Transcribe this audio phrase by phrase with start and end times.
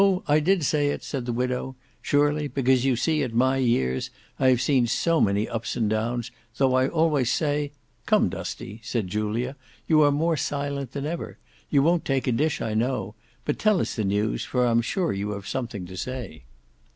[0.27, 4.47] I did say it," said the widow, "surely, because you see, at my years, I
[4.47, 7.71] have seen so many ups and downs, though I always say—"
[8.07, 9.55] "Come, Dusty," said Julia,
[9.87, 11.37] "you are more silent than ever.
[11.69, 13.13] You won't take a dish I know:
[13.45, 16.45] but tell us the news, for I am sure you have something to say."